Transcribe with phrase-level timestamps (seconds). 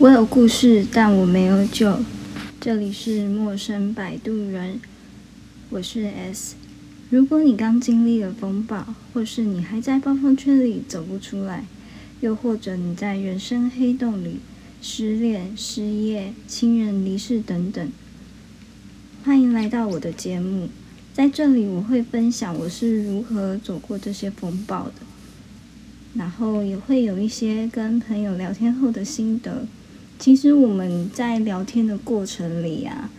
[0.00, 1.98] 我有故事，但我没有酒。
[2.58, 4.80] 这里是陌生摆渡人，
[5.68, 6.54] 我是 S。
[7.10, 11.66] 如果你刚经历了风暴，或是你还在暴风圈里走不出来，
[12.22, 14.38] 又或者你在人生黑洞里
[14.80, 17.92] 失恋、失业、亲人离世等等，
[19.22, 20.70] 欢迎来到我的节目。
[21.12, 24.94] 在这里，我会分享我是如何走过这些风暴的，
[26.14, 29.66] 然后也会有一些跟朋友聊天后的心得。
[30.20, 33.10] 其实我们在聊天的过程里啊，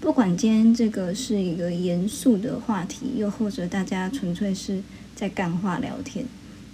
[0.00, 4.80] 不管今天这个是一个严肃的话题，又或者大家纯粹是
[5.14, 6.24] 在干话聊天，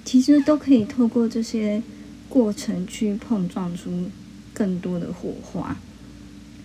[0.05, 1.82] 其实都可以透过这些
[2.28, 4.05] 过程去碰撞出
[4.55, 5.77] 更多的火花。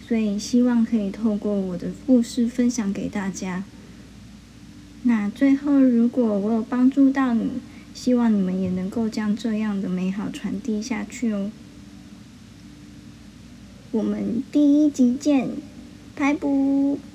[0.07, 3.63] 所以希望可以透过我的故事分享给大家。
[5.01, 7.53] 那最后，如果我有帮助到你，
[7.95, 11.49] 希望你们也能够将这样的美好传递下去哦。
[13.95, 15.47] 我们第一集见，
[16.17, 17.14] 拜拜。